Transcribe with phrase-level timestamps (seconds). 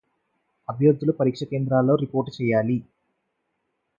[0.69, 2.77] అభ్యర్థులు పరీక్ష కేంద్రాల్లో రిపోర్ట్ చేయాలి